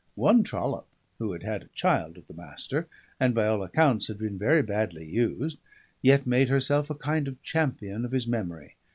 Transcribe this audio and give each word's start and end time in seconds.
One 0.15 0.41
trollop, 0.41 0.87
who 1.19 1.31
had 1.31 1.43
had 1.43 1.61
a 1.61 1.67
child 1.75 2.15
to 2.15 2.21
the 2.21 2.33
Master, 2.33 2.87
and 3.19 3.35
by 3.35 3.45
all 3.45 3.61
accounts 3.61 4.09
been 4.09 4.35
very 4.39 4.63
badly 4.63 5.05
used, 5.07 5.59
yet 6.01 6.25
made 6.25 6.49
herself 6.49 6.89
a 6.89 6.95
kind 6.95 7.27
of 7.27 7.39
champion 7.43 8.03
of 8.03 8.11
his 8.11 8.25
memory. 8.25 8.77